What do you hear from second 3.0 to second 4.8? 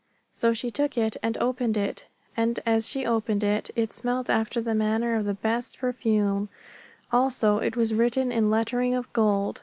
opened it, it smelt after the